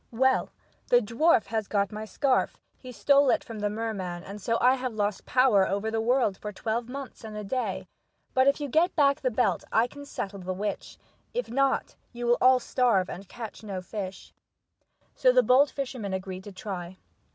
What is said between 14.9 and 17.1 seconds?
So the bold fisherman agreed to try.